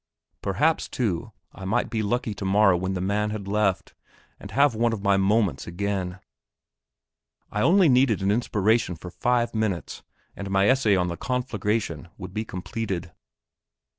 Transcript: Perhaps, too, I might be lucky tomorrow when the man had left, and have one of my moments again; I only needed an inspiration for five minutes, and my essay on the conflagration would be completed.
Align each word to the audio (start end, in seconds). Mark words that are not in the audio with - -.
Perhaps, 0.41 0.87
too, 0.89 1.31
I 1.53 1.63
might 1.63 1.91
be 1.91 2.01
lucky 2.01 2.33
tomorrow 2.33 2.75
when 2.75 2.95
the 2.95 3.01
man 3.01 3.29
had 3.29 3.47
left, 3.47 3.93
and 4.39 4.49
have 4.49 4.73
one 4.73 4.93
of 4.93 5.03
my 5.03 5.15
moments 5.15 5.67
again; 5.67 6.17
I 7.51 7.61
only 7.61 7.87
needed 7.87 8.23
an 8.23 8.31
inspiration 8.31 8.95
for 8.95 9.11
five 9.11 9.53
minutes, 9.53 10.01
and 10.35 10.49
my 10.49 10.67
essay 10.67 10.95
on 10.95 11.07
the 11.09 11.17
conflagration 11.17 12.07
would 12.17 12.33
be 12.33 12.43
completed. 12.45 13.11